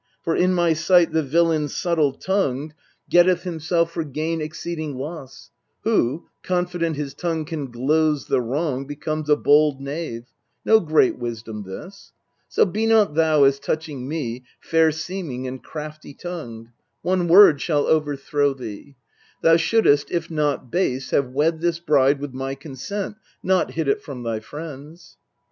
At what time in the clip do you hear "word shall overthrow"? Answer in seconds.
17.27-18.55